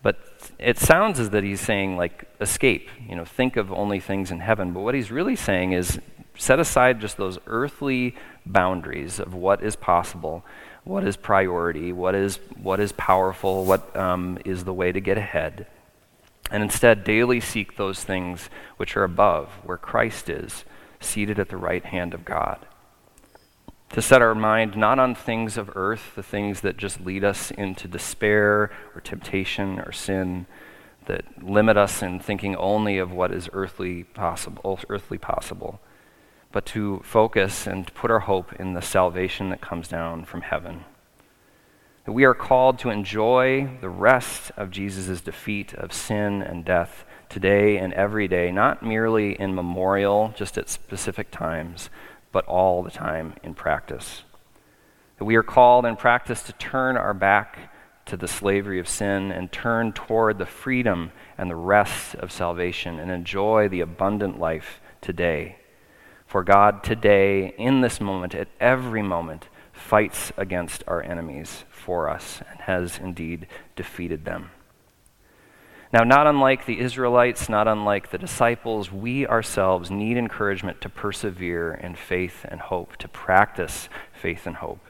But 0.00 0.52
it 0.60 0.78
sounds 0.78 1.18
as 1.18 1.30
that 1.30 1.42
he's 1.42 1.60
saying, 1.60 1.96
like, 1.96 2.28
escape, 2.40 2.88
you 3.08 3.16
know, 3.16 3.24
think 3.24 3.56
of 3.56 3.72
only 3.72 3.98
things 3.98 4.30
in 4.30 4.38
heaven. 4.38 4.72
But 4.72 4.82
what 4.82 4.94
he's 4.94 5.10
really 5.10 5.34
saying 5.34 5.72
is 5.72 5.98
set 6.36 6.60
aside 6.60 7.00
just 7.00 7.16
those 7.16 7.40
earthly 7.48 8.14
boundaries 8.46 9.18
of 9.18 9.34
what 9.34 9.60
is 9.60 9.74
possible 9.74 10.44
what 10.84 11.06
is 11.06 11.16
priority, 11.16 11.92
what 11.92 12.14
is, 12.14 12.38
what 12.60 12.78
is 12.78 12.92
powerful, 12.92 13.64
what 13.64 13.94
um, 13.96 14.38
is 14.44 14.64
the 14.64 14.72
way 14.72 14.92
to 14.92 15.00
get 15.00 15.16
ahead. 15.16 15.66
And 16.50 16.62
instead, 16.62 17.04
daily 17.04 17.40
seek 17.40 17.76
those 17.76 18.04
things 18.04 18.50
which 18.76 18.96
are 18.96 19.04
above, 19.04 19.48
where 19.64 19.78
Christ 19.78 20.28
is, 20.28 20.64
seated 21.00 21.38
at 21.38 21.48
the 21.48 21.56
right 21.56 21.84
hand 21.84 22.12
of 22.12 22.24
God. 22.24 22.66
To 23.90 24.02
set 24.02 24.20
our 24.20 24.34
mind 24.34 24.76
not 24.76 24.98
on 24.98 25.14
things 25.14 25.56
of 25.56 25.70
earth, 25.74 26.12
the 26.16 26.22
things 26.22 26.60
that 26.60 26.76
just 26.76 27.00
lead 27.00 27.24
us 27.24 27.50
into 27.50 27.88
despair 27.88 28.70
or 28.94 29.00
temptation 29.00 29.78
or 29.78 29.92
sin, 29.92 30.46
that 31.06 31.42
limit 31.42 31.76
us 31.76 32.02
in 32.02 32.18
thinking 32.18 32.56
only 32.56 32.98
of 32.98 33.12
what 33.12 33.30
is 33.32 33.48
earthly 33.52 34.04
possible, 34.04 34.80
earthly 34.88 35.18
possible 35.18 35.80
but 36.54 36.64
to 36.64 37.00
focus 37.02 37.66
and 37.66 37.92
put 37.94 38.12
our 38.12 38.20
hope 38.20 38.52
in 38.52 38.74
the 38.74 38.80
salvation 38.80 39.48
that 39.50 39.60
comes 39.60 39.88
down 39.88 40.24
from 40.24 40.40
heaven. 40.40 40.84
That 42.04 42.12
we 42.12 42.22
are 42.22 42.32
called 42.32 42.78
to 42.78 42.90
enjoy 42.90 43.68
the 43.80 43.88
rest 43.88 44.52
of 44.56 44.70
Jesus' 44.70 45.20
defeat 45.20 45.74
of 45.74 45.92
sin 45.92 46.42
and 46.42 46.64
death 46.64 47.04
today 47.28 47.76
and 47.76 47.92
every 47.94 48.28
day, 48.28 48.52
not 48.52 48.84
merely 48.84 49.32
in 49.32 49.52
memorial, 49.52 50.32
just 50.36 50.56
at 50.56 50.68
specific 50.68 51.32
times, 51.32 51.90
but 52.30 52.46
all 52.46 52.84
the 52.84 52.90
time 52.90 53.34
in 53.42 53.54
practice. 53.54 54.22
That 55.18 55.24
we 55.24 55.34
are 55.34 55.42
called 55.42 55.84
in 55.84 55.96
practice 55.96 56.44
to 56.44 56.52
turn 56.52 56.96
our 56.96 57.14
back 57.14 57.74
to 58.06 58.16
the 58.16 58.28
slavery 58.28 58.78
of 58.78 58.86
sin 58.86 59.32
and 59.32 59.50
turn 59.50 59.92
toward 59.92 60.38
the 60.38 60.46
freedom 60.46 61.10
and 61.36 61.50
the 61.50 61.56
rest 61.56 62.14
of 62.14 62.30
salvation 62.30 63.00
and 63.00 63.10
enjoy 63.10 63.68
the 63.68 63.80
abundant 63.80 64.38
life 64.38 64.80
today 65.00 65.56
for 66.34 66.42
God 66.42 66.82
today, 66.82 67.54
in 67.58 67.80
this 67.80 68.00
moment, 68.00 68.34
at 68.34 68.48
every 68.58 69.02
moment, 69.02 69.46
fights 69.72 70.32
against 70.36 70.82
our 70.88 71.00
enemies 71.00 71.64
for 71.70 72.10
us 72.10 72.42
and 72.50 72.62
has 72.62 72.98
indeed 72.98 73.46
defeated 73.76 74.24
them. 74.24 74.50
Now, 75.92 76.02
not 76.02 76.26
unlike 76.26 76.66
the 76.66 76.80
Israelites, 76.80 77.48
not 77.48 77.68
unlike 77.68 78.10
the 78.10 78.18
disciples, 78.18 78.90
we 78.90 79.24
ourselves 79.28 79.92
need 79.92 80.16
encouragement 80.16 80.80
to 80.80 80.88
persevere 80.88 81.72
in 81.72 81.94
faith 81.94 82.44
and 82.48 82.60
hope, 82.60 82.96
to 82.96 83.06
practice 83.06 83.88
faith 84.12 84.44
and 84.44 84.56
hope. 84.56 84.84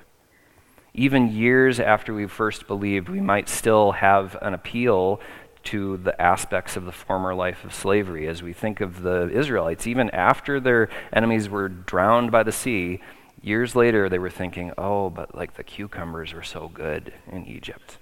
Even 0.94 1.30
years 1.30 1.78
after 1.78 2.14
we 2.14 2.26
first 2.26 2.66
believed, 2.66 3.10
we 3.10 3.20
might 3.20 3.50
still 3.50 3.92
have 3.92 4.34
an 4.40 4.54
appeal 4.54 5.20
to 5.64 5.96
the 5.98 6.20
aspects 6.20 6.76
of 6.76 6.84
the 6.84 6.92
former 6.92 7.34
life 7.34 7.64
of 7.64 7.74
slavery. 7.74 8.26
As 8.26 8.42
we 8.42 8.52
think 8.52 8.80
of 8.80 9.02
the 9.02 9.30
Israelites, 9.30 9.86
even 9.86 10.10
after 10.10 10.60
their 10.60 10.88
enemies 11.12 11.48
were 11.48 11.68
drowned 11.68 12.30
by 12.30 12.42
the 12.42 12.52
sea, 12.52 13.00
Years 13.44 13.76
later, 13.76 14.08
they 14.08 14.18
were 14.18 14.30
thinking, 14.30 14.72
oh, 14.78 15.10
but 15.10 15.34
like 15.34 15.54
the 15.54 15.62
cucumbers 15.62 16.32
were 16.32 16.42
so 16.42 16.70
good 16.72 17.12
in 17.30 17.44
Egypt. 17.44 17.98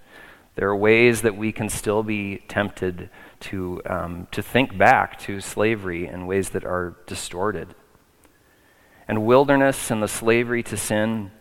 There 0.55 0.69
are 0.69 0.77
ways 0.77 1.23
that 1.23 1.37
we 1.37 1.51
can 1.51 1.69
still 1.69 2.05
be 2.05 2.45
tempted 2.47 3.11
to, 3.41 3.83
um, 3.87 4.29
to 4.31 4.41
think 4.41 4.79
back 4.79 5.19
to 5.21 5.41
slavery 5.41 6.07
in 6.07 6.29
ways 6.29 6.51
that 6.51 6.65
are 6.65 6.95
distorted. 7.09 7.75
And 9.09 9.27
wilderness 9.27 9.91
and 9.91 10.01
the 10.01 10.07
slavery 10.07 10.63
to 10.63 10.77
sin 10.77 11.33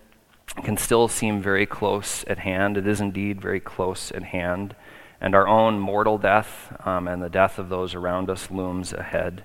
can 0.63 0.77
still 0.77 1.07
seem 1.07 1.39
very 1.39 1.67
close 1.67 2.23
at 2.23 2.39
hand. 2.39 2.77
It 2.77 2.87
is 2.87 3.01
indeed 3.01 3.39
very 3.39 3.59
close 3.59 4.11
at 4.11 4.23
hand. 4.23 4.75
And 5.21 5.35
our 5.35 5.47
own 5.47 5.79
mortal 5.79 6.17
death 6.17 6.75
um, 6.85 7.07
and 7.07 7.21
the 7.21 7.29
death 7.29 7.59
of 7.59 7.69
those 7.69 7.93
around 7.93 8.29
us 8.29 8.49
looms 8.49 8.91
ahead. 8.91 9.43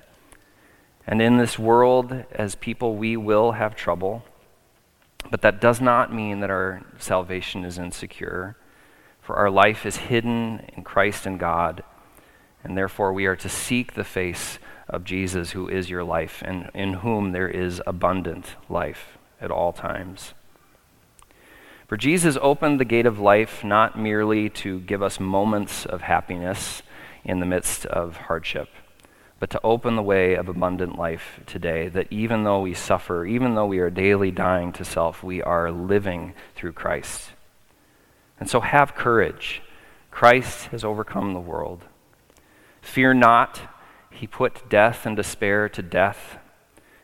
And 1.06 1.22
in 1.22 1.36
this 1.36 1.58
world, 1.58 2.24
as 2.32 2.54
people, 2.54 2.96
we 2.96 3.16
will 3.16 3.52
have 3.52 3.76
trouble. 3.76 4.24
But 5.30 5.42
that 5.42 5.60
does 5.60 5.80
not 5.80 6.12
mean 6.12 6.40
that 6.40 6.50
our 6.50 6.82
salvation 6.98 7.64
is 7.64 7.78
insecure, 7.78 8.56
for 9.20 9.36
our 9.36 9.50
life 9.50 9.84
is 9.84 9.96
hidden 9.96 10.68
in 10.76 10.82
Christ 10.82 11.26
and 11.26 11.38
God, 11.38 11.82
and 12.62 12.76
therefore 12.76 13.12
we 13.12 13.26
are 13.26 13.36
to 13.36 13.48
seek 13.48 13.94
the 13.94 14.04
face 14.04 14.58
of 14.88 15.04
Jesus, 15.04 15.50
who 15.50 15.68
is 15.68 15.90
your 15.90 16.04
life, 16.04 16.42
and 16.44 16.70
in 16.74 16.94
whom 16.94 17.32
there 17.32 17.48
is 17.48 17.82
abundant 17.86 18.54
life 18.68 19.18
at 19.40 19.50
all 19.50 19.72
times. 19.72 20.34
For 21.86 21.96
Jesus 21.96 22.36
opened 22.40 22.80
the 22.80 22.84
gate 22.84 23.06
of 23.06 23.20
life 23.20 23.62
not 23.62 23.98
merely 23.98 24.48
to 24.50 24.80
give 24.80 25.02
us 25.02 25.20
moments 25.20 25.86
of 25.86 26.02
happiness 26.02 26.82
in 27.24 27.40
the 27.40 27.46
midst 27.46 27.86
of 27.86 28.16
hardship 28.16 28.68
but 29.38 29.50
to 29.50 29.60
open 29.62 29.96
the 29.96 30.02
way 30.02 30.34
of 30.34 30.48
abundant 30.48 30.98
life 30.98 31.40
today, 31.46 31.88
that 31.88 32.06
even 32.10 32.44
though 32.44 32.60
we 32.60 32.72
suffer, 32.72 33.26
even 33.26 33.54
though 33.54 33.66
we 33.66 33.78
are 33.78 33.90
daily 33.90 34.30
dying 34.30 34.72
to 34.72 34.84
self, 34.84 35.22
we 35.22 35.42
are 35.42 35.70
living 35.70 36.32
through 36.54 36.72
Christ. 36.72 37.32
And 38.40 38.48
so 38.48 38.60
have 38.60 38.94
courage. 38.94 39.62
Christ 40.10 40.66
has 40.66 40.84
overcome 40.84 41.34
the 41.34 41.40
world. 41.40 41.84
Fear 42.80 43.14
not, 43.14 43.60
he 44.10 44.26
put 44.26 44.70
death 44.70 45.04
and 45.04 45.16
despair 45.16 45.68
to 45.68 45.82
death 45.82 46.38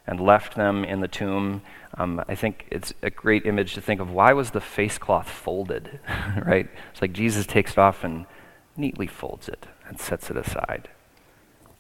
and 0.06 0.18
left 0.18 0.56
them 0.56 0.84
in 0.84 1.00
the 1.00 1.08
tomb. 1.08 1.60
Um, 1.98 2.22
I 2.26 2.34
think 2.34 2.66
it's 2.70 2.94
a 3.02 3.10
great 3.10 3.44
image 3.44 3.74
to 3.74 3.82
think 3.82 4.00
of 4.00 4.10
why 4.10 4.32
was 4.32 4.50
the 4.50 4.60
face 4.60 4.98
cloth 4.98 5.28
folded, 5.28 6.00
right? 6.44 6.68
It's 6.90 7.02
like 7.02 7.12
Jesus 7.12 7.46
takes 7.46 7.72
it 7.72 7.78
off 7.78 8.02
and 8.02 8.26
neatly 8.76 9.06
folds 9.06 9.48
it 9.48 9.66
and 9.86 10.00
sets 10.00 10.30
it 10.30 10.36
aside. 10.36 10.88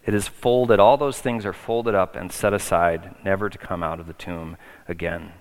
It 0.04 0.14
is 0.14 0.28
folded, 0.28 0.80
all 0.80 0.96
those 0.96 1.20
things 1.20 1.46
are 1.46 1.52
folded 1.52 1.94
up 1.94 2.16
and 2.16 2.32
set 2.32 2.52
aside, 2.52 3.14
never 3.24 3.48
to 3.48 3.58
come 3.58 3.82
out 3.82 4.00
of 4.00 4.06
the 4.06 4.12
tomb 4.12 4.56
again. 4.88 5.32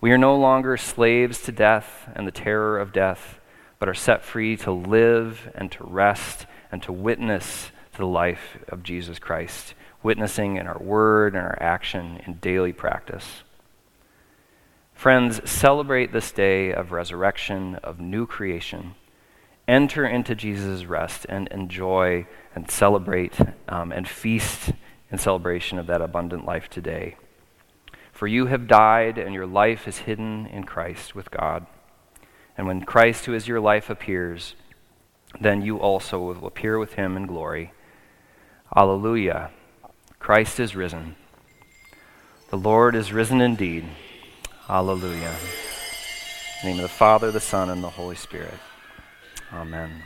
We 0.00 0.10
are 0.10 0.18
no 0.18 0.34
longer 0.34 0.76
slaves 0.76 1.40
to 1.42 1.52
death 1.52 2.08
and 2.14 2.26
the 2.26 2.32
terror 2.32 2.78
of 2.78 2.92
death, 2.92 3.38
but 3.78 3.88
are 3.88 3.94
set 3.94 4.24
free 4.24 4.56
to 4.58 4.72
live 4.72 5.50
and 5.54 5.70
to 5.72 5.84
rest 5.84 6.46
and 6.72 6.82
to 6.82 6.92
witness 6.92 7.70
to 7.92 7.98
the 7.98 8.06
life 8.06 8.58
of 8.68 8.82
Jesus 8.82 9.18
Christ, 9.18 9.74
witnessing 10.02 10.56
in 10.56 10.66
our 10.66 10.78
word 10.78 11.34
and 11.34 11.42
our 11.42 11.58
action 11.60 12.20
in 12.26 12.34
daily 12.34 12.72
practice. 12.72 13.42
Friends, 14.94 15.48
celebrate 15.50 16.12
this 16.12 16.32
day 16.32 16.72
of 16.72 16.92
resurrection, 16.92 17.76
of 17.76 18.00
new 18.00 18.26
creation 18.26 18.94
enter 19.70 20.04
into 20.04 20.34
Jesus' 20.34 20.84
rest 20.84 21.24
and 21.28 21.46
enjoy 21.48 22.26
and 22.56 22.68
celebrate 22.68 23.38
um, 23.68 23.92
and 23.92 24.08
feast 24.08 24.72
in 25.12 25.18
celebration 25.18 25.78
of 25.78 25.86
that 25.86 26.02
abundant 26.02 26.44
life 26.44 26.68
today. 26.68 27.16
For 28.12 28.26
you 28.26 28.46
have 28.46 28.66
died, 28.66 29.16
and 29.16 29.32
your 29.32 29.46
life 29.46 29.86
is 29.86 29.98
hidden 29.98 30.46
in 30.46 30.64
Christ 30.64 31.14
with 31.14 31.30
God. 31.30 31.66
And 32.58 32.66
when 32.66 32.82
Christ, 32.82 33.24
who 33.24 33.32
is 33.32 33.48
your 33.48 33.60
life, 33.60 33.88
appears, 33.88 34.56
then 35.40 35.62
you 35.62 35.78
also 35.78 36.18
will 36.18 36.46
appear 36.46 36.78
with 36.78 36.94
him 36.94 37.16
in 37.16 37.26
glory. 37.26 37.72
Alleluia. 38.76 39.52
Christ 40.20 40.60
is 40.60 40.76
risen. 40.76 41.16
The 42.50 42.56
Lord 42.56 42.94
is 42.94 43.12
risen 43.12 43.40
indeed. 43.40 43.86
Hallelujah. 44.66 45.34
In 46.62 46.62
the 46.62 46.66
name 46.68 46.76
of 46.76 46.82
the 46.82 46.88
Father, 46.88 47.32
the 47.32 47.40
Son, 47.40 47.70
and 47.70 47.82
the 47.82 47.90
Holy 47.90 48.16
Spirit. 48.16 48.54
Amen. 49.52 50.04